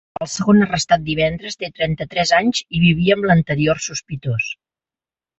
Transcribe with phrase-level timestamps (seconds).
[0.25, 4.49] El segon arrestat divendres té trenta-tres anys i vivia amb l’anterior sospitós.